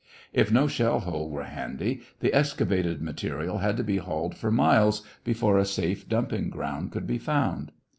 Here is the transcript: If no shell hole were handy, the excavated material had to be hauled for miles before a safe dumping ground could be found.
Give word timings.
If 0.33 0.51
no 0.51 0.65
shell 0.67 1.01
hole 1.01 1.29
were 1.29 1.43
handy, 1.43 2.01
the 2.21 2.33
excavated 2.33 3.03
material 3.03 3.59
had 3.59 3.77
to 3.77 3.83
be 3.83 3.97
hauled 3.97 4.33
for 4.35 4.49
miles 4.49 5.03
before 5.23 5.59
a 5.59 5.63
safe 5.65 6.09
dumping 6.09 6.49
ground 6.49 6.91
could 6.91 7.05
be 7.05 7.19
found. 7.19 7.71